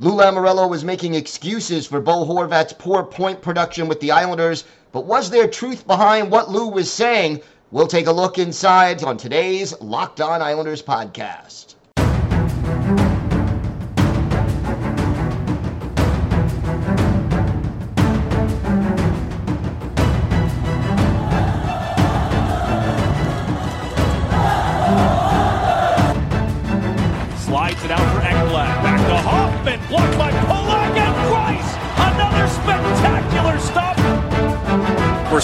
[0.00, 5.06] Lou Lamoriello was making excuses for Bo Horvat's poor point production with the Islanders, but
[5.06, 7.40] was there truth behind what Lou was saying?
[7.70, 11.73] We'll take a look inside on today's Locked On Islanders podcast.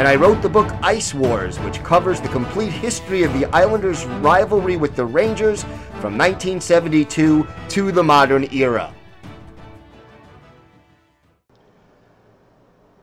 [0.00, 4.06] and I wrote the book Ice Wars, which covers the complete history of the Islanders'
[4.06, 5.62] rivalry with the Rangers
[6.00, 8.94] from 1972 to the modern era.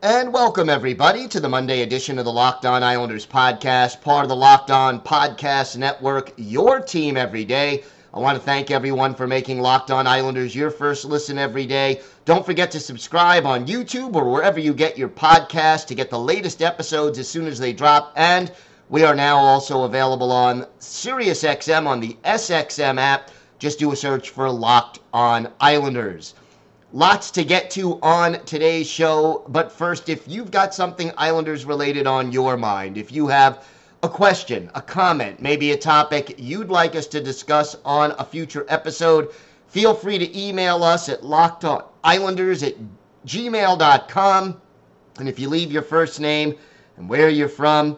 [0.02, 4.30] And welcome, everybody, to the Monday edition of the Locked On Islanders podcast, part of
[4.30, 7.84] the Locked On Podcast Network, your team every day.
[8.18, 12.02] I want to thank everyone for making Locked On Islanders your first listen every day.
[12.26, 16.18] Don't forget to subscribe on YouTube or wherever you get your podcast to get the
[16.18, 18.14] latest episodes as soon as they drop.
[18.16, 18.52] And
[18.90, 23.30] we are now also available on SiriusXM on the SXM app.
[23.60, 26.34] Just do a search for Locked On Islanders.
[26.94, 32.08] Lots to get to on today's show, but first, if you've got something Islanders related
[32.08, 33.64] on your mind, if you have
[34.08, 38.66] a question, a comment, maybe a topic you'd like us to discuss on a future
[38.70, 39.34] episode,
[39.68, 42.76] feel free to email us at lockedonislanders at
[43.26, 44.62] gmail.com.
[45.20, 46.56] And if you leave your first name
[46.96, 47.98] and where you're from,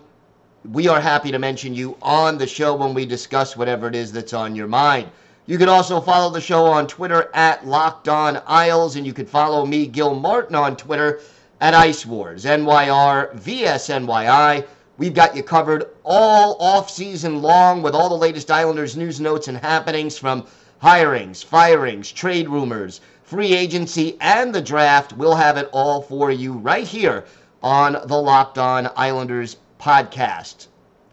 [0.71, 4.11] we are happy to mention you on the show when we discuss whatever it is
[4.11, 5.09] that's on your mind.
[5.45, 9.27] You can also follow the show on Twitter at Locked On Isles, and you can
[9.27, 11.19] follow me, Gil Martin, on Twitter
[11.61, 14.65] at Ice Wars, NYR, VSNYI.
[14.99, 19.47] We've got you covered all off season long with all the latest Islanders news, notes,
[19.47, 20.45] and happenings from
[20.83, 25.13] hirings, firings, trade rumors, free agency, and the draft.
[25.13, 27.23] We'll have it all for you right here
[27.63, 30.67] on the Locked On Islanders podcast.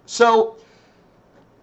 [0.04, 0.56] So,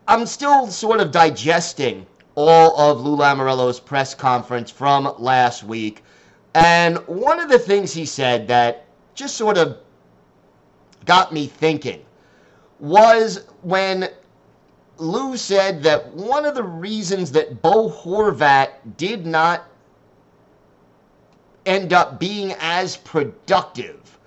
[0.08, 2.06] I'm still sort of digesting
[2.36, 6.02] all of Lou Lamoriello's press conference from last week.
[6.56, 9.80] And one of the things he said that just sort of
[11.04, 12.00] got me thinking
[12.80, 14.10] was when
[14.98, 19.66] Lou said that one of the reasons that Bo Horvat did not
[21.66, 24.18] end up being as productive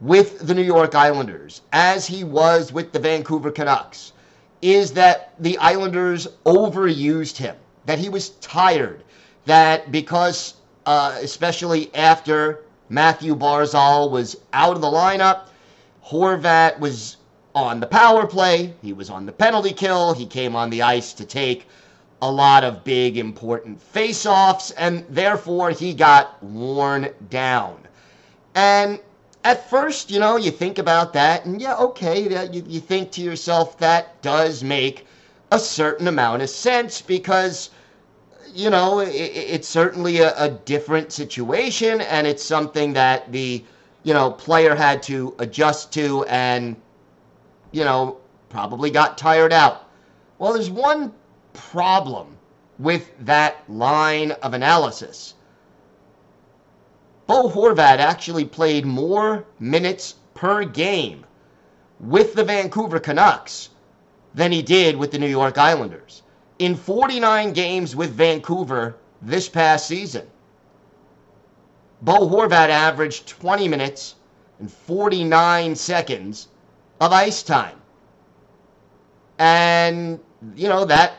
[0.00, 4.12] with the New York Islanders as he was with the Vancouver Canucks
[4.62, 7.56] is that the Islanders overused him,
[7.86, 9.02] that he was tired,
[9.46, 10.54] that because,
[10.86, 15.48] uh, especially after Mathew Barzal was out of the lineup,
[16.04, 17.17] Horvat was
[17.54, 21.12] on the power play, he was on the penalty kill, he came on the ice
[21.14, 21.66] to take
[22.20, 27.76] a lot of big important face-offs, and therefore he got worn down.
[28.54, 29.00] And
[29.44, 33.20] at first, you know, you think about that, and yeah, okay, you, you think to
[33.20, 35.06] yourself that does make
[35.52, 37.70] a certain amount of sense because,
[38.52, 43.64] you know, it, it's certainly a, a different situation, and it's something that the,
[44.02, 46.76] you know, player had to adjust to and,
[47.72, 48.18] you know,
[48.48, 49.88] probably got tired out.
[50.38, 51.12] Well, there's one
[51.52, 52.38] problem
[52.78, 55.34] with that line of analysis.
[57.26, 61.26] Bo Horvat actually played more minutes per game
[62.00, 63.70] with the Vancouver Canucks
[64.34, 66.22] than he did with the New York Islanders.
[66.58, 70.26] In 49 games with Vancouver this past season,
[72.00, 74.14] Bo Horvat averaged 20 minutes
[74.60, 76.48] and 49 seconds
[77.00, 77.76] of ice time.
[79.38, 80.18] And,
[80.56, 81.14] you know, that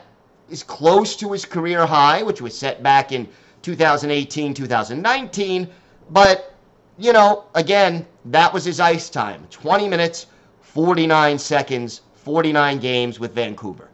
[0.50, 3.28] is close to his career high, which was set back in
[3.62, 5.68] 2018 2019
[6.10, 6.54] but,
[6.98, 10.26] you know, again, that was his ice time 20 minutes,
[10.60, 13.88] 49 seconds, 49 games with Vancouver.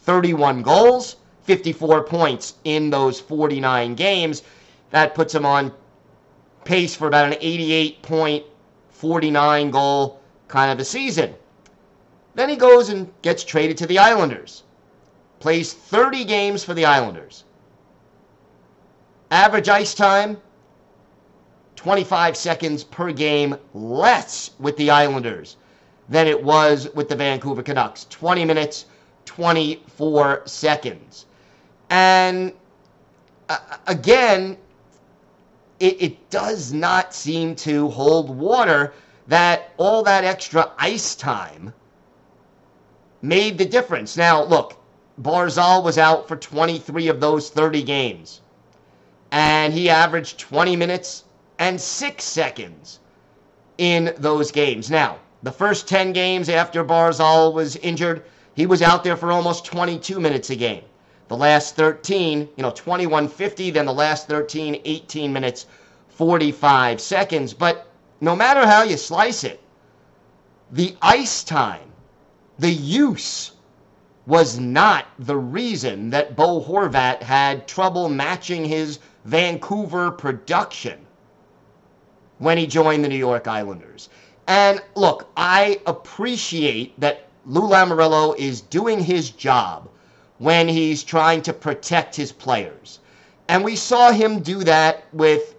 [0.00, 4.42] 31 goals, 54 points in those 49 games.
[4.90, 5.72] That puts him on
[6.64, 8.44] pace for about an 88 point,
[8.90, 11.34] 49 goal kind of a season.
[12.34, 14.64] Then he goes and gets traded to the Islanders.
[15.40, 17.44] Plays 30 games for the Islanders.
[19.30, 20.38] Average ice time
[21.76, 25.56] 25 seconds per game less with the Islanders
[26.08, 28.06] than it was with the Vancouver Canucks.
[28.10, 28.86] 20 minutes,
[29.26, 31.26] 24 seconds.
[31.90, 32.52] And
[33.48, 34.56] uh, again,
[35.78, 38.92] it, it does not seem to hold water
[39.28, 41.72] that all that extra ice time
[43.22, 44.16] made the difference.
[44.16, 44.76] Now, look,
[45.20, 48.40] Barzal was out for 23 of those 30 games,
[49.30, 51.24] and he averaged 20 minutes
[51.58, 53.00] and 6 seconds
[53.76, 54.90] in those games.
[54.90, 58.24] Now, the first 10 games after Barzal was injured,
[58.54, 60.84] he was out there for almost 22 minutes a game.
[61.28, 65.66] The last 13, you know, 21.50, then the last 13, 18 minutes,
[66.08, 67.52] 45 seconds.
[67.52, 67.87] But
[68.20, 69.60] no matter how you slice it,
[70.72, 71.92] the ice time,
[72.58, 73.52] the use,
[74.26, 80.98] was not the reason that Bo Horvat had trouble matching his Vancouver production
[82.38, 84.10] when he joined the New York Islanders.
[84.46, 89.88] And look, I appreciate that Lou Lamoriello is doing his job
[90.38, 93.00] when he's trying to protect his players.
[93.48, 95.54] And we saw him do that with,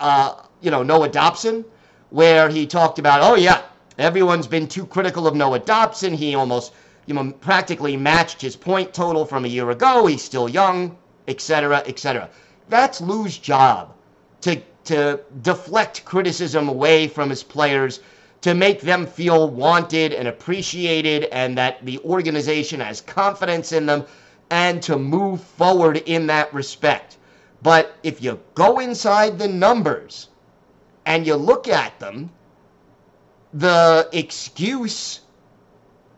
[0.00, 1.64] uh, you know, Noah Dobson,
[2.10, 3.62] where he talked about, oh, yeah,
[3.98, 6.14] everyone's been too critical of Noah Dobson.
[6.14, 6.72] He almost,
[7.06, 10.06] you know, practically matched his point total from a year ago.
[10.06, 10.96] He's still young,
[11.28, 12.30] etc., etc.
[12.68, 13.94] That's Lou's job
[14.42, 18.00] to to deflect criticism away from his players,
[18.40, 24.04] to make them feel wanted and appreciated, and that the organization has confidence in them,
[24.50, 27.16] and to move forward in that respect.
[27.62, 30.28] But if you go inside the numbers
[31.06, 32.30] and you look at them,
[33.54, 35.20] the excuse,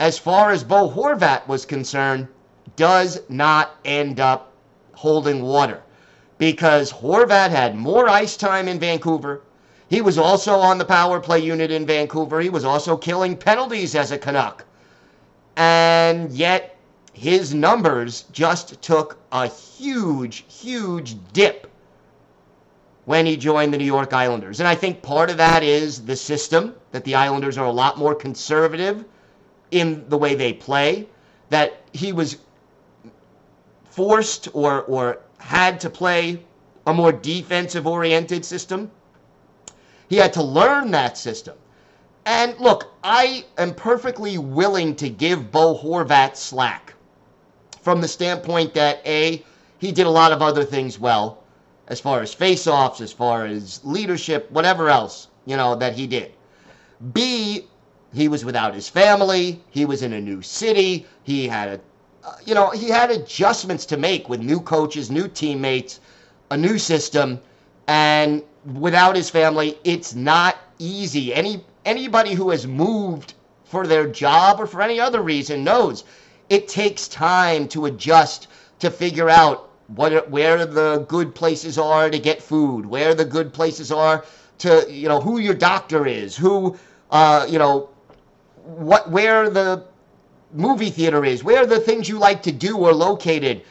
[0.00, 2.26] as far as Bo Horvat was concerned,
[2.74, 4.52] does not end up
[4.94, 5.82] holding water
[6.38, 9.42] because Horvat had more ice time in Vancouver.
[9.88, 12.40] He was also on the power play unit in Vancouver.
[12.40, 14.64] He was also killing penalties as a Canuck.
[15.56, 16.76] And yet,
[17.12, 21.66] his numbers just took a huge, huge dip
[23.08, 24.60] when he joined the New York Islanders.
[24.60, 27.96] And I think part of that is the system, that the Islanders are a lot
[27.96, 29.02] more conservative
[29.70, 31.08] in the way they play,
[31.48, 32.36] that he was
[33.88, 36.44] forced or, or had to play
[36.86, 38.90] a more defensive oriented system.
[40.10, 41.56] He had to learn that system.
[42.26, 46.92] And look, I am perfectly willing to give Bo Horvat slack
[47.80, 49.42] from the standpoint that A,
[49.78, 51.37] he did a lot of other things well,
[51.88, 56.32] as far as face-offs, as far as leadership, whatever else, you know, that he did.
[57.12, 57.66] B,
[58.14, 61.80] he was without his family, he was in a new city, he had a
[62.24, 66.00] uh, you know, he had adjustments to make with new coaches, new teammates,
[66.50, 67.40] a new system,
[67.86, 68.42] and
[68.74, 71.32] without his family, it's not easy.
[71.32, 76.04] Any anybody who has moved for their job or for any other reason knows
[76.50, 78.48] it takes time to adjust
[78.80, 83.52] to figure out what where the good places are to get food, where the good
[83.52, 84.24] places are
[84.58, 86.76] to you know who your doctor is, who
[87.10, 87.88] uh, you know
[88.64, 89.84] what where the
[90.52, 93.62] movie theater is, where the things you like to do are located.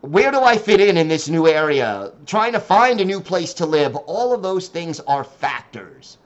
[0.00, 2.12] Where do I fit in in this new area?
[2.24, 3.96] Trying to find a new place to live.
[3.96, 6.18] All of those things are factors.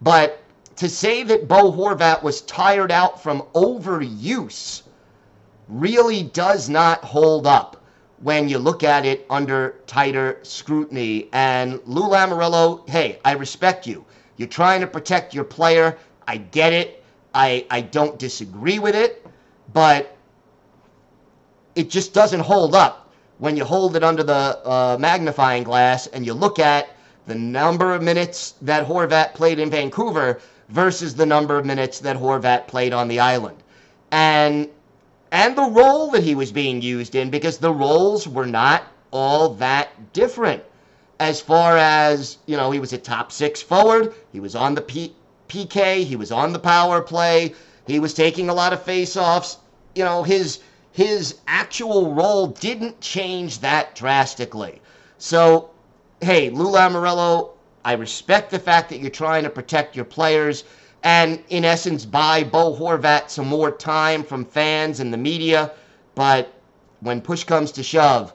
[0.00, 0.42] But
[0.76, 4.82] to say that Bo Horvat was tired out from overuse
[5.68, 7.81] really does not hold up
[8.22, 11.28] when you look at it under tighter scrutiny.
[11.32, 14.04] And Lou Lamoriello, hey, I respect you.
[14.36, 15.98] You're trying to protect your player.
[16.26, 17.04] I get it.
[17.34, 19.26] I, I don't disagree with it,
[19.72, 20.16] but
[21.74, 26.24] it just doesn't hold up when you hold it under the uh, magnifying glass and
[26.24, 26.90] you look at
[27.26, 32.16] the number of minutes that Horvat played in Vancouver versus the number of minutes that
[32.16, 33.56] Horvat played on the island.
[34.10, 34.68] And
[35.32, 39.48] and the role that he was being used in because the roles were not all
[39.54, 40.62] that different
[41.18, 44.80] as far as, you know, he was a top 6 forward, he was on the
[44.80, 45.14] P-
[45.52, 46.02] PK.
[46.04, 47.54] He was on the power play.
[47.86, 49.58] He was taking a lot of faceoffs.
[49.94, 50.60] You know, his
[50.92, 54.80] his actual role didn't change that drastically.
[55.18, 55.70] So,
[56.20, 57.50] hey, Lou Lamoriello,
[57.84, 60.64] I respect the fact that you're trying to protect your players
[61.04, 65.72] and, in essence, buy Bo Horvat some more time from fans and the media.
[66.14, 66.52] But
[67.00, 68.32] when push comes to shove,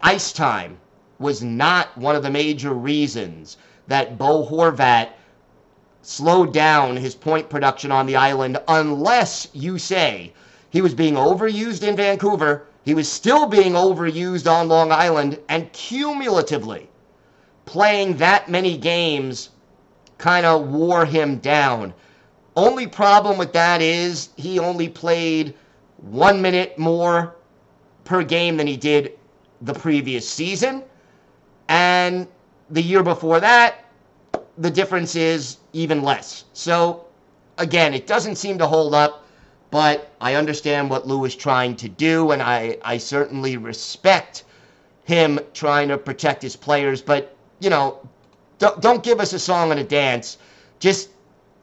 [0.00, 0.78] ice time
[1.18, 5.10] was not one of the major reasons that Bo Horvat
[6.02, 10.32] slowed down his point production on the island unless you say
[10.70, 15.72] he was being overused in Vancouver, he was still being overused on Long Island, and
[15.72, 16.88] cumulatively,
[17.66, 19.50] playing that many games
[20.20, 21.94] kind of wore him down.
[22.54, 25.54] Only problem with that is he only played
[25.96, 27.36] one minute more
[28.04, 29.18] per game than he did
[29.62, 30.82] the previous season.
[31.68, 32.26] And
[32.68, 33.84] the year before that,
[34.58, 36.44] the difference is even less.
[36.52, 37.06] So,
[37.58, 39.24] again, it doesn't seem to hold up,
[39.70, 44.44] but I understand what Lou is trying to do, and I, I certainly respect
[45.04, 47.00] him trying to protect his players.
[47.00, 48.06] But, you know,
[48.60, 50.38] don't, don't give us a song and a dance.
[50.78, 51.08] Just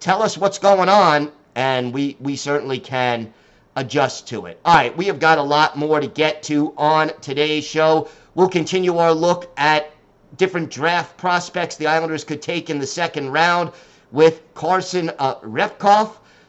[0.02, 3.34] tell us what's going on, and we, we certainly can
[3.78, 4.60] adjust to it.
[4.66, 8.10] All right, we have got a lot more to get to on today's show.
[8.34, 9.92] We'll continue our look at
[10.38, 13.72] different draft prospects the Islanders could take in the second round
[14.12, 15.36] with Carson uh.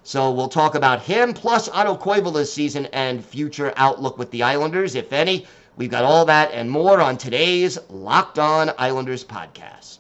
[0.03, 4.95] So we'll talk about him, plus Otto Koivula's season and future outlook with the Islanders,
[4.95, 5.47] if any.
[5.77, 9.98] We've got all that and more on today's Locked On Islanders podcast.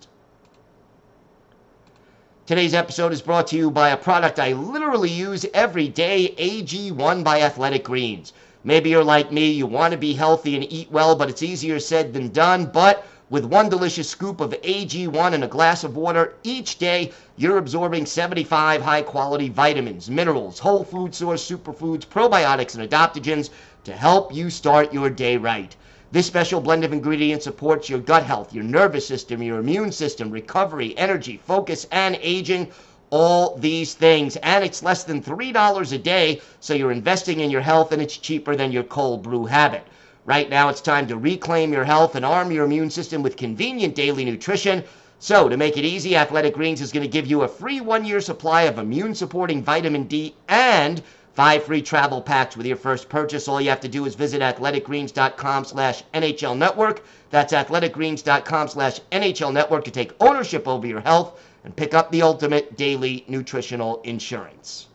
[2.49, 7.23] Today's episode is brought to you by a product I literally use every day AG1
[7.23, 8.33] by Athletic Greens.
[8.64, 11.78] Maybe you're like me, you want to be healthy and eat well, but it's easier
[11.78, 12.64] said than done.
[12.64, 17.59] But with one delicious scoop of AG1 and a glass of water each day, you're
[17.59, 23.50] absorbing 75 high quality vitamins, minerals, whole food source superfoods, probiotics, and adaptogens
[23.85, 25.76] to help you start your day right.
[26.11, 30.31] This special blend of ingredients supports your gut health, your nervous system, your immune system,
[30.31, 32.69] recovery, energy, focus, and aging.
[33.11, 34.37] All these things.
[34.37, 38.17] And it's less than $3 a day, so you're investing in your health and it's
[38.17, 39.87] cheaper than your cold brew habit.
[40.25, 43.95] Right now, it's time to reclaim your health and arm your immune system with convenient
[43.95, 44.85] daily nutrition.
[45.19, 48.07] So, to make it easy, Athletic Greens is going to give you a free one
[48.07, 51.03] year supply of immune supporting vitamin D and
[51.38, 53.47] five free travel packs with your first purchase.
[53.47, 57.04] All you have to do is visit athleticgreens.com slash NHL Network.
[57.30, 62.23] That's athleticgreens.com slash NHL Network to take ownership over your health and pick up the
[62.23, 64.88] ultimate daily nutritional insurance.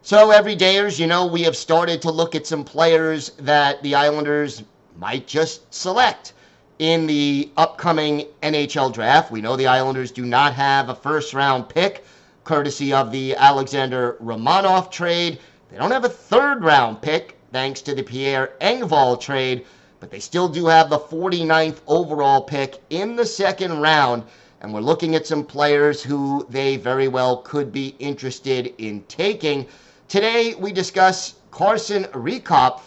[0.00, 4.62] So, everydayers, you know, we have started to look at some players that the Islanders
[4.96, 6.32] might just select
[6.78, 9.30] in the upcoming NHL draft.
[9.30, 12.02] We know the Islanders do not have a first round pick,
[12.50, 15.38] courtesy of the Alexander Romanov trade.
[15.70, 19.64] They don't have a third round pick, thanks to the Pierre Engvall trade,
[20.00, 24.24] but they still do have the 49th overall pick in the second round.
[24.60, 29.64] And we're looking at some players who they very well could be interested in taking.
[30.08, 32.80] Today, we discuss Carson Rehkopf,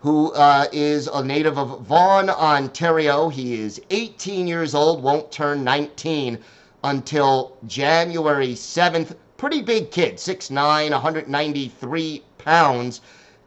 [0.00, 3.30] who uh, is a native of Vaughan, Ontario.
[3.30, 6.38] He is 18 years old, won't turn 19
[6.86, 9.16] until January 7th.
[9.36, 13.00] Pretty big kid, 6'9, 193 pounds.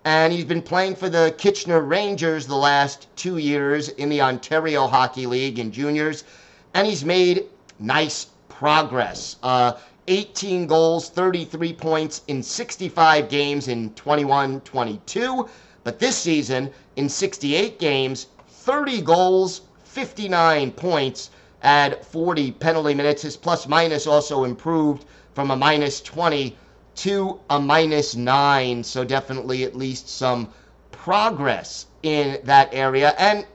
[0.03, 4.88] And he's been playing for the Kitchener Rangers the last two years in the Ontario
[4.88, 6.25] Hockey League in juniors.
[6.74, 7.46] And he's made
[7.79, 9.38] nice progress.
[9.41, 9.74] Uh,
[10.10, 15.48] 18 goals, 33 points in 65 games in 21 22.
[15.86, 21.29] But this season, in 68 games, 30 goals, 59 points,
[21.63, 23.21] add 40 penalty minutes.
[23.21, 26.55] His plus minus also improved from a minus 20
[26.95, 28.83] to a minus 9.
[28.83, 30.49] So definitely at least some
[30.91, 33.13] progress in that area.
[33.17, 33.45] And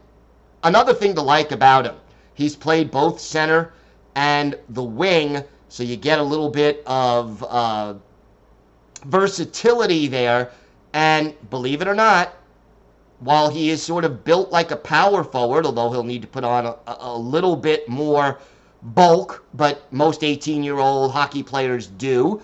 [0.63, 1.97] another thing to like about him,
[2.35, 3.73] he's played both center
[4.15, 7.95] and the wing so you get a little bit of uh,
[9.07, 10.53] versatility there.
[10.93, 12.33] And believe it or not,
[13.21, 16.45] while he is sort of built like a power forward, although he'll need to put
[16.45, 18.39] on a, a little bit more
[18.83, 22.43] bulk, but most 18 year old hockey players do,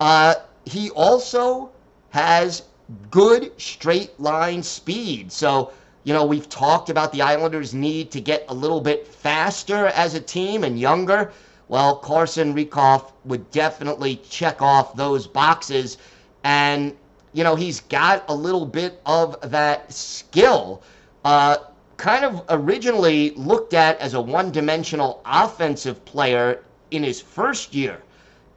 [0.00, 1.70] uh, he also
[2.10, 2.62] has
[3.10, 5.32] good straight line speed.
[5.32, 5.72] So,
[6.04, 10.14] you know, we've talked about the Islanders' need to get a little bit faster as
[10.14, 11.32] a team and younger.
[11.68, 15.98] Well, Carson Rehkopf would definitely check off those boxes.
[16.44, 16.96] And,
[17.32, 20.82] you know, he's got a little bit of that skill.
[21.24, 21.56] Uh,
[21.96, 28.02] kind of originally looked at as a one dimensional offensive player in his first year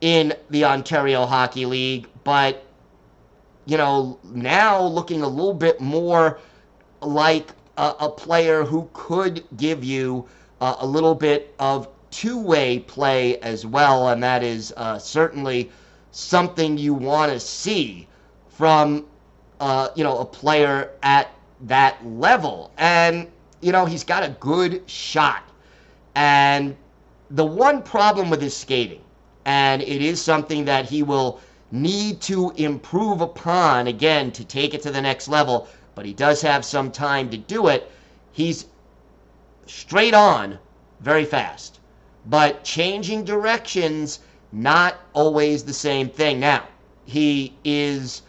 [0.02, 2.66] in the Ontario Hockey League, but,
[3.66, 6.40] you know, now looking a little bit more
[7.02, 10.28] like a, a player who could give you
[10.60, 15.70] uh, a little bit of two way play as well, and that is uh, certainly
[16.12, 18.08] something you want to see
[18.58, 19.06] from
[19.60, 21.30] uh, you know a player at
[21.62, 22.72] that level.
[22.78, 23.28] And
[23.62, 25.44] you know he's got a good shot.
[26.16, 26.76] And
[27.32, 29.02] the one problem with his skating,
[29.46, 31.40] and it is something that he will
[31.72, 36.42] need to improve upon again to take it to the next level, but he does
[36.42, 37.92] have some time to do it.
[38.32, 38.68] He's
[39.66, 40.60] straight on
[41.02, 41.80] very fast,
[42.28, 44.20] but changing directions,
[44.52, 46.40] not always the same thing.
[46.40, 46.64] Now,
[47.06, 48.22] he is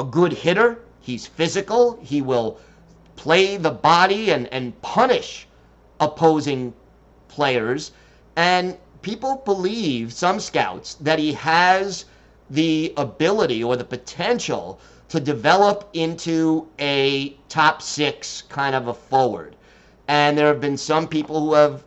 [0.00, 0.78] a good hitter.
[1.00, 1.98] He's physical.
[2.02, 2.58] He will
[3.16, 5.46] play the body and, and punish
[6.00, 6.72] opposing
[7.28, 7.92] players.
[8.36, 12.06] And people believe, some scouts, that he has
[12.48, 14.80] the ability or the potential
[15.10, 19.54] to develop into a top six kind of a forward.
[20.08, 21.84] And there have been some people who have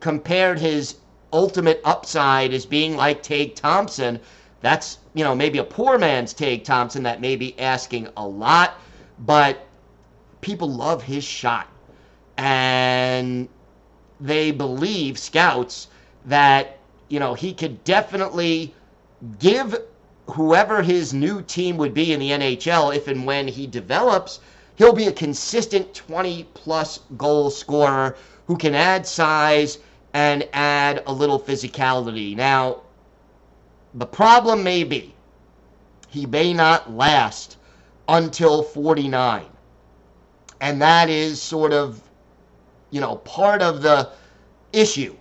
[0.00, 0.96] compared his
[1.32, 4.18] ultimate upside as being like Tage Thompson.
[4.66, 8.80] That's, you know, maybe a poor man's Tage Thompson that may be asking a lot,
[9.20, 9.64] but
[10.40, 11.68] people love his shot.
[12.36, 13.48] And
[14.20, 15.86] they believe, scouts,
[16.24, 18.74] that, you know, he could definitely
[19.38, 19.80] give
[20.32, 24.40] whoever his new team would be in the NHL, if and when he develops,
[24.74, 28.16] he'll be a consistent 20 plus goal scorer
[28.48, 29.78] who can add size
[30.12, 32.34] and add a little physicality.
[32.34, 32.80] Now,
[33.96, 35.14] the problem may be
[36.08, 37.56] he may not last
[38.08, 39.44] until 49.
[40.60, 42.00] And that is sort of,
[42.90, 44.10] you know, part of the
[44.72, 45.14] issue.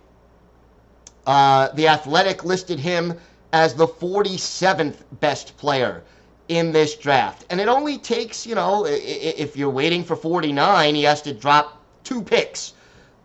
[1.28, 3.18] Uh, the Athletic listed him
[3.52, 6.04] as the 47th best player
[6.48, 7.46] in this draft.
[7.50, 11.82] And it only takes, you know, if you're waiting for 49, he has to drop
[12.04, 12.74] two picks,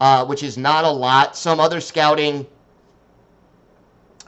[0.00, 1.36] uh, which is not a lot.
[1.36, 2.46] Some other scouting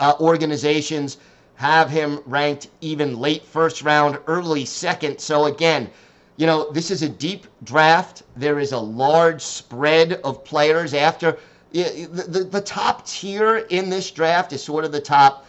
[0.03, 1.19] uh, organizations
[1.55, 5.21] have him ranked even late first round, early second.
[5.21, 5.89] So again,
[6.37, 8.25] you know, this is a deep draft.
[8.37, 11.39] There is a large spread of players after.
[11.71, 15.47] The, the, the top tier in this draft is sort of the top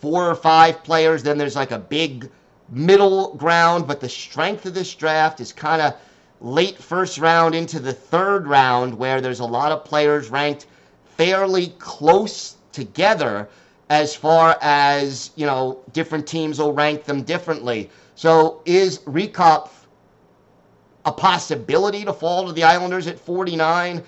[0.00, 1.24] four or five players.
[1.24, 2.30] Then there's like a big
[2.68, 5.94] middle ground, but the strength of this draft is kind of
[6.40, 10.66] late first round into the third round, where there's a lot of players ranked
[11.16, 13.48] fairly close together
[13.90, 17.90] as far as, you know, different teams will rank them differently.
[18.14, 19.70] So is Rehkopf
[21.04, 24.02] a possibility to fall to the Islanders at 49?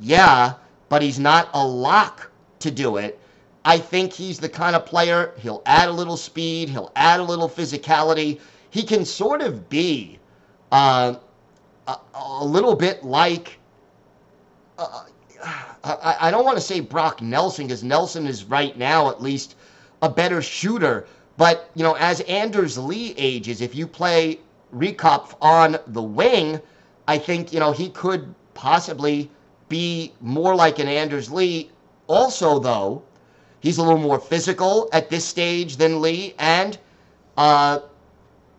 [0.00, 0.54] Yeah,
[0.88, 2.30] but he's not a lock
[2.60, 3.20] to do it.
[3.64, 7.22] I think he's the kind of player, he'll add a little speed, he'll add a
[7.22, 8.40] little physicality.
[8.70, 10.18] He can sort of be
[10.70, 11.14] uh,
[11.88, 13.58] a, a, little bit like,
[14.78, 15.04] uh,
[15.44, 19.56] I, I don't want to say Brock Nelson, because Nelson is right now at least
[20.02, 21.06] a better shooter.
[21.36, 24.40] But, you know, as Anders Lee ages, if you play
[24.74, 26.60] Rehkopf on the wing,
[27.08, 29.30] I think, you know, he could possibly
[29.68, 31.70] be more like an Anders Lee.
[32.06, 33.02] Also, though,
[33.64, 36.76] He's a little more physical at this stage than Lee, and
[37.38, 37.78] uh,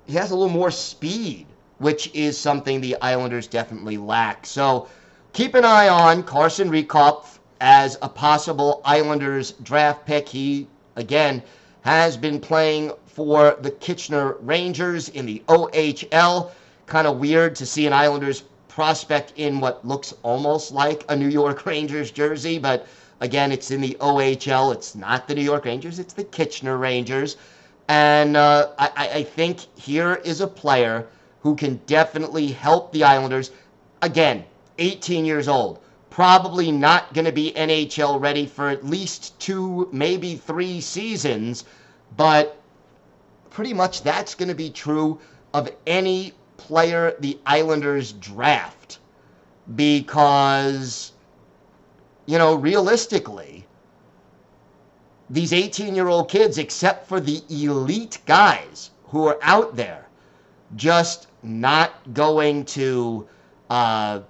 [0.08, 1.46] he has a little more speed,
[1.78, 4.48] which is something the Islanders definitely lack.
[4.48, 4.88] So
[5.36, 10.30] keep an eye on Carson Rehkopf as a possible Islanders draft pick.
[10.30, 11.44] He, again,
[11.82, 16.52] has been playing for the Kitchener Rangers in the OHL.
[16.86, 21.28] Kind of weird to see an Islanders prospect in what looks almost like a New
[21.28, 22.88] York Rangers jersey, but
[23.22, 24.74] Again, it's in the OHL.
[24.74, 27.38] It's not the New York Rangers, it's the Kitchener Rangers.
[27.88, 31.08] And uh, I, I think here is a player
[31.40, 33.52] who can definitely help the Islanders.
[34.02, 34.44] Again,
[34.78, 35.80] 18 years old.
[36.10, 41.66] Probably not going to be NHL ready for at least two, maybe three seasons.
[42.16, 42.58] But
[43.50, 45.20] pretty much that's going to be true
[45.54, 49.00] of any player the Islanders draft.
[49.76, 51.12] Because
[52.26, 53.66] you know, realistically,
[55.30, 60.08] these 18 year old kids, except for the elite guys who are out there,
[60.76, 63.28] just not going to
[63.70, 64.22] uh,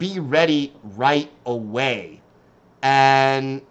[0.00, 2.20] be ready right away.
[2.82, 3.62] And,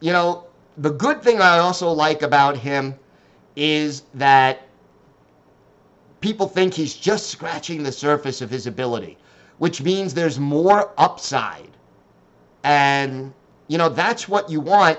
[0.00, 0.44] you know,
[0.76, 2.94] the good thing I also like about him
[3.56, 4.62] is that
[6.20, 9.18] people think he's just scratching the surface of his ability,
[9.58, 11.70] which means there's more upside
[12.64, 13.32] and,
[13.68, 14.98] you know, that's what you want.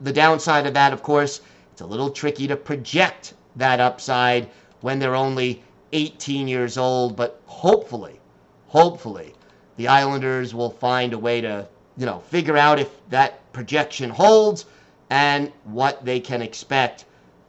[0.00, 1.40] The downside of that, of course,
[1.72, 4.48] it's a little tricky to project that upside
[4.80, 5.62] when they're only
[5.92, 7.16] 18 years old.
[7.16, 8.20] But hopefully,
[8.66, 9.34] hopefully,
[9.76, 14.66] the Islanders will find a way to, you know, figure out if that projection holds
[15.10, 17.04] and what they can expect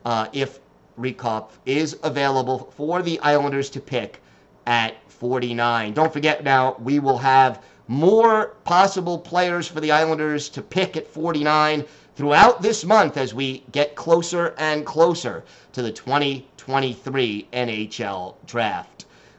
[0.05, 0.59] uh, if
[0.99, 4.21] Rehkopf is available for the Islanders to pick
[4.65, 5.93] at 49.
[5.93, 11.07] Don't forget now, we will have more possible players for the Islanders to pick at
[11.07, 11.85] 49
[12.15, 18.96] throughout this month as we get closer and closer to the 2023 NHL draft.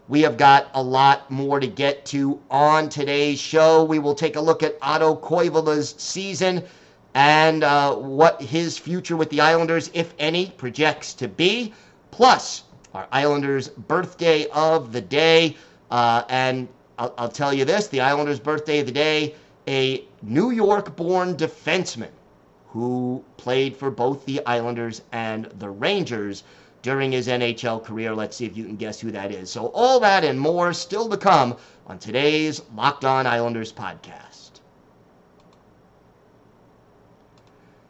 [0.09, 3.85] We have got a lot more to get to on today's show.
[3.85, 6.65] We will take a look at Otto Koivula's season
[7.15, 11.75] and uh, what his future with the Islanders, if any, projects to be.
[12.11, 12.63] Plus,
[12.95, 15.57] our Islanders' birthday of the day.
[15.91, 16.69] Uh, and
[16.99, 19.35] I'll, I'll tell you this the Islanders' birthday of the day,
[19.67, 22.09] a New York born defenseman
[22.69, 26.45] who played for both the Islanders and the Rangers
[26.89, 28.15] during his NHL career.
[28.15, 29.51] Let's see if you can guess who that is.
[29.51, 31.55] So, all that and more still to come
[31.87, 34.61] on today's Locked On Islanders podcast.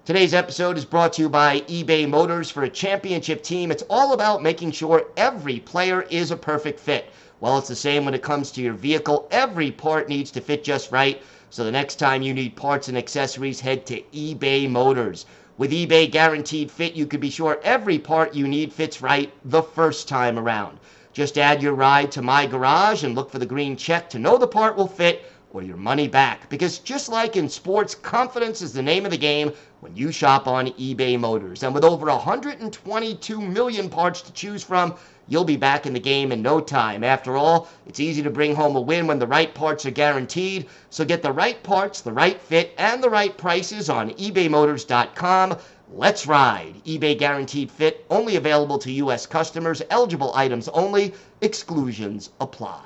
[0.05, 2.51] Today's episode is brought to you by eBay Motors.
[2.51, 7.09] For a championship team, it's all about making sure every player is a perfect fit.
[7.39, 9.29] Well, it's the same when it comes to your vehicle.
[9.31, 11.23] Every part needs to fit just right.
[11.51, 15.25] So the next time you need parts and accessories, head to eBay Motors.
[15.59, 19.61] With eBay Guaranteed Fit, you can be sure every part you need fits right the
[19.61, 20.79] first time around.
[21.13, 24.39] Just add your ride to My Garage and look for the green check to know
[24.39, 26.49] the part will fit or your money back.
[26.49, 30.47] Because just like in sports, confidence is the name of the game when you shop
[30.47, 31.65] on eBay Motors.
[31.65, 34.95] And with over 122 million parts to choose from,
[35.29, 37.05] you'll be back in the game in no time.
[37.05, 40.67] After all, it's easy to bring home a win when the right parts are guaranteed.
[40.91, 45.59] So get the right parts, the right fit, and the right prices on ebaymotors.com.
[45.93, 46.75] Let's ride.
[46.85, 49.27] eBay guaranteed fit only available to U.S.
[49.27, 49.83] customers.
[49.91, 51.15] Eligible items only.
[51.41, 52.85] Exclusions apply.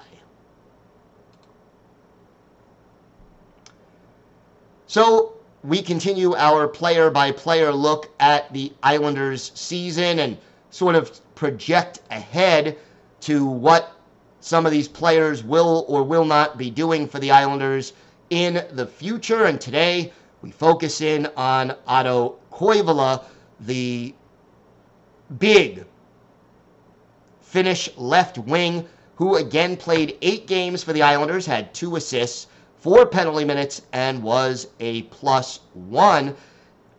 [4.87, 10.37] So we continue our player by player look at the Islanders season and
[10.73, 12.77] sort of project ahead
[13.21, 13.93] to what
[14.41, 17.93] some of these players will or will not be doing for the Islanders
[18.31, 19.45] in the future.
[19.45, 23.23] And today we focus in on Otto Koivula,
[23.61, 24.15] the
[25.39, 25.85] big
[27.41, 32.47] Finnish left wing, who again played eight games for the Islanders, had two assists,
[32.79, 36.35] four penalty minutes, and was a plus one.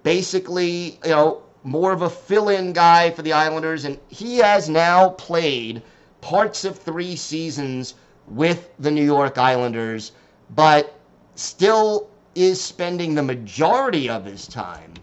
[0.04, 4.70] Basically, you know, more of a fill in guy for the Islanders, and he has
[4.70, 5.82] now played
[6.22, 7.96] parts of three seasons
[8.28, 10.12] with the New York Islanders,
[10.56, 10.94] but
[11.36, 14.94] still is spending the majority of his time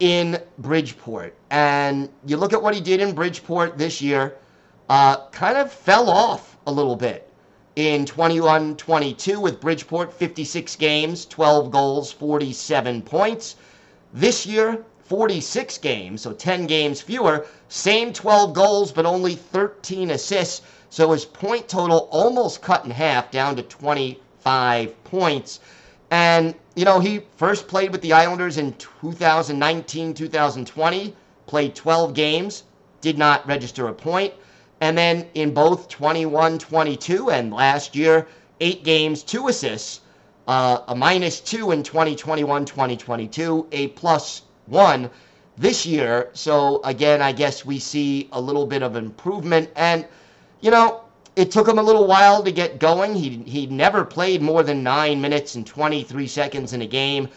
[0.00, 1.34] in Bridgeport.
[1.50, 4.36] And you look at what he did in Bridgeport this year,
[4.88, 7.30] uh, kind of fell off a little bit
[7.76, 13.56] in 21 22 with Bridgeport 56 games, 12 goals, 47 points.
[14.12, 20.62] This year, 46 games, so 10 games fewer, same 12 goals, but only 13 assists.
[20.88, 25.60] So his point total almost cut in half down to 25 points.
[26.10, 31.14] And, you know, he first played with the Islanders in 2019 2020,
[31.46, 32.62] played 12 games,
[33.00, 34.32] did not register a point.
[34.80, 38.26] And then in both 21 22 and last year,
[38.60, 40.00] eight games, two assists,
[40.48, 45.10] uh, a minus two in 2021 2022, a plus one
[45.56, 46.30] this year.
[46.32, 49.70] So again, I guess we see a little bit of improvement.
[49.76, 50.06] And,
[50.60, 51.02] you know,
[51.36, 53.14] it took him a little while to get going.
[53.14, 57.28] He, he never played more than nine minutes and 23 seconds in a game.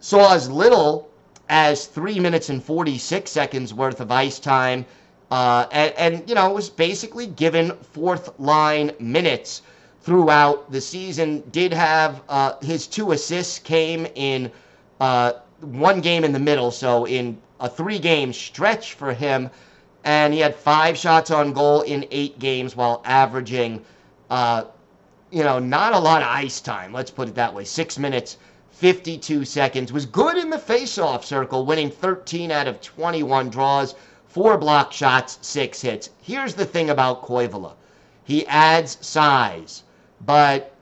[0.00, 1.08] Saw as little
[1.48, 4.84] as three minutes and 46 seconds worth of ice time.
[5.30, 9.62] Uh, and, and, you know, was basically given fourth line minutes
[10.02, 11.42] throughout the season.
[11.50, 14.52] Did have uh, his two assists came in
[15.00, 19.50] uh, one game in the middle, so in a three game stretch for him.
[20.04, 23.84] And he had five shots on goal in eight games while averaging,
[24.30, 24.64] uh,
[25.30, 26.92] you know, not a lot of ice time.
[26.92, 27.64] Let's put it that way.
[27.64, 28.36] Six minutes,
[28.70, 29.92] 52 seconds.
[29.92, 33.94] Was good in the face-off circle, winning 13 out of 21 draws,
[34.28, 36.10] four block shots, six hits.
[36.20, 37.72] Here's the thing about Koivula.
[38.22, 39.82] He adds size,
[40.20, 40.75] but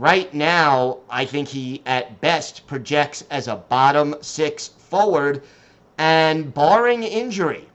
[0.00, 5.42] right now, I think he at best projects as a bottom six forward.
[5.98, 7.68] And barring injury,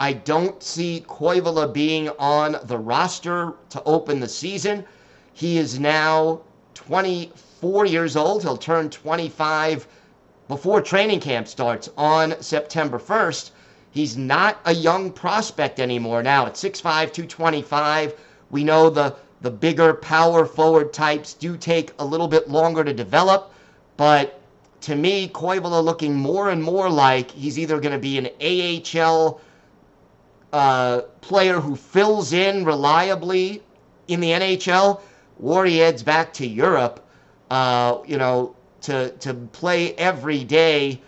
[0.00, 4.84] I don't see Koivula being on the roster to open the season.
[5.32, 6.40] He is now
[6.74, 8.42] 24 years old.
[8.42, 9.86] He'll turn 25
[10.48, 13.50] before training camp starts on September 1st.
[13.90, 16.46] He's not a young prospect anymore now.
[16.46, 18.14] At 6'5, 225,
[18.50, 22.92] we know the the bigger power forward types do take a little bit longer to
[22.92, 23.52] develop,
[23.96, 24.40] but
[24.80, 29.40] to me, Koivula looking more and more like he's either going to be an AHL
[30.52, 33.62] uh, player who fills in reliably
[34.06, 35.00] in the NHL,
[35.40, 37.06] or he heads back to Europe,
[37.50, 41.00] uh, you know, to to play every day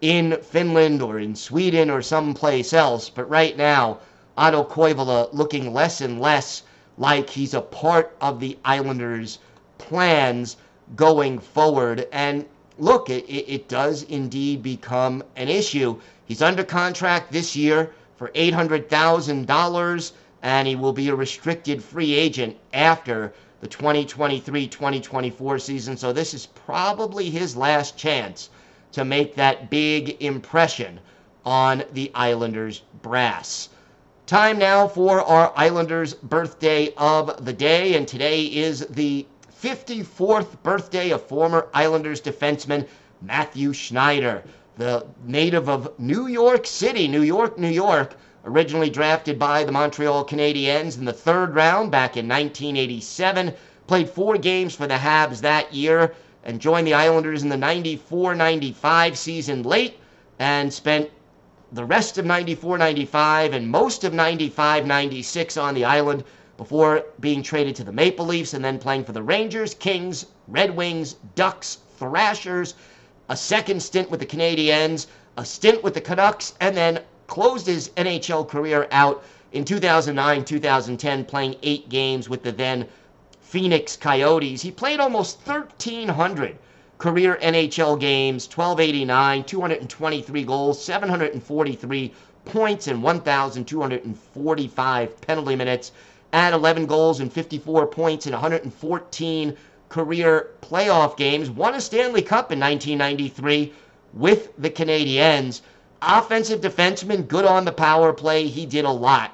[0.00, 3.08] in Finland or in Sweden or someplace else.
[3.10, 3.98] But right now,
[4.36, 6.62] Otto Koivula looking less and less
[6.98, 9.38] like he's a part of the Islanders'
[9.78, 10.56] plans
[10.96, 12.08] going forward.
[12.12, 12.44] And
[12.76, 16.00] look, it, it, does indeed become an issue.
[16.26, 22.56] He's under contract this year for $800,000, and he will be a restricted free agent
[22.72, 25.96] after the 2023 2024 season.
[25.96, 28.50] So this is probably his last chance
[28.92, 31.00] to make that big impression
[31.44, 33.68] on the Islanders brass.
[34.28, 39.26] Time now for our Islanders birthday of the day, and today is the
[39.62, 42.86] 54th birthday of former Islanders defenseman
[43.22, 44.42] Mathieu Schneider,
[44.76, 50.26] the native of New York City, New York, New York, originally drafted by the Montreal
[50.26, 53.54] Canadiens in the third round back in 1987,
[53.86, 56.12] played four games for the Habs that year
[56.44, 59.96] and joined the Islanders in the 94 95 season late
[60.38, 61.08] and spent
[61.70, 66.24] the rest of 94 95 and most of 95 96 on the island
[66.56, 70.74] before being traded to the Maple Leafs and then playing for the Rangers, Kings, Red
[70.74, 72.74] Wings, Ducks, Thrashers,
[73.28, 77.90] a second stint with the Canadiens, a stint with the Canucks, and then closed his
[77.90, 82.88] NHL career out in 2009 2010, playing eight games with the then
[83.40, 84.62] Phoenix Coyotes.
[84.62, 86.56] He played almost 1,300
[86.98, 92.12] career NHL games, 1289, 223 goals, 743
[92.44, 95.92] points, and 1,245 penalty minutes,
[96.32, 99.56] and 11 goals and 54 points in 114
[99.88, 101.50] career playoff games.
[101.50, 103.72] Won a Stanley Cup in 1993
[104.12, 105.62] with the Canadiens.
[106.02, 108.46] Offensive defenseman, good on the power play.
[108.46, 109.32] He did a lot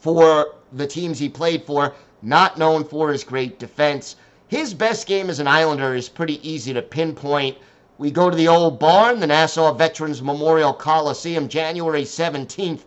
[0.00, 4.16] for the teams he played for, not known for his great defense.
[4.48, 7.58] His best game as an Islander is pretty easy to pinpoint.
[7.98, 12.80] We go to the old barn, the Nassau Veterans Memorial Coliseum, January 17th,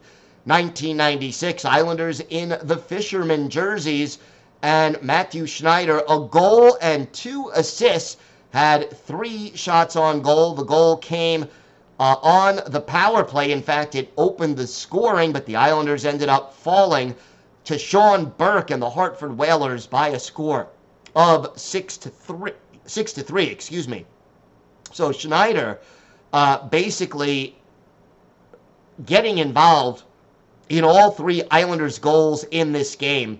[0.45, 1.63] 1996.
[1.63, 4.17] Islanders in the fisherman jerseys.
[4.63, 8.17] And Mathieu Schneider, a goal and two assists,
[8.49, 10.55] had three shots on goal.
[10.55, 11.47] The goal came
[11.99, 13.51] uh, on the power play.
[13.51, 17.13] In fact, it opened the scoring, but the Islanders ended up falling
[17.65, 20.67] to Sean Burke and the Hartford Whalers by a score
[21.15, 22.53] of six to three.
[22.85, 24.05] Six to three, excuse me.
[24.91, 25.79] So Schneider
[26.33, 27.55] uh, basically
[29.05, 30.03] getting involved
[30.69, 33.39] in all three Islanders' goals in this game,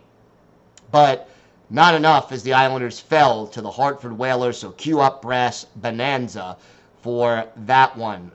[0.92, 1.30] but
[1.70, 4.58] not enough as the Islanders fell to the Hartford Whalers.
[4.58, 6.58] So cue up brass bonanza
[7.02, 8.32] for that one.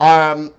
[0.00, 0.52] Um,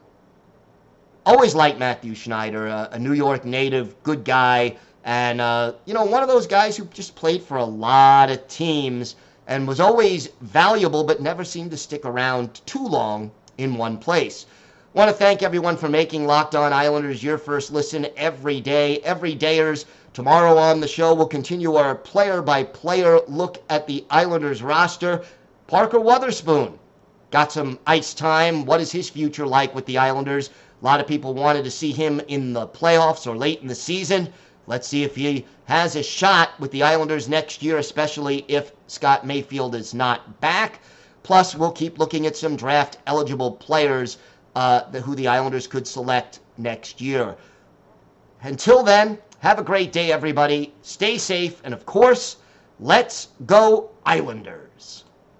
[1.25, 4.77] always liked Mathieu Schneider, a, a New York native, good guy.
[5.03, 8.47] And, uh, you know, one of those guys who just played for a lot of
[8.47, 9.15] teams
[9.47, 14.45] and was always valuable but never seemed to stick around too long in one place.
[14.93, 18.99] Want to thank everyone for making Locked On Islanders your first listen every day.
[18.99, 19.85] Every dayers.
[20.13, 25.23] Tomorrow on the show, we'll continue our player by player look at the Islanders roster.
[25.65, 26.77] Parker Wotherspoon
[27.31, 28.65] got some ice time.
[28.65, 30.51] What is his future like with the Islanders?
[30.81, 33.75] A lot of people wanted to see him in the playoffs or late in the
[33.75, 34.31] season.
[34.65, 39.25] Let's see if he has a shot with the Islanders next year, especially if Scott
[39.25, 40.79] Mayfield is not back.
[41.21, 44.17] Plus, we'll keep looking at some draft eligible players
[44.55, 47.35] uh, who the Islanders could select next year.
[48.41, 50.73] Until then, have a great day, everybody.
[50.81, 52.37] Stay safe, and of course,
[52.79, 54.62] let's go, Islanders.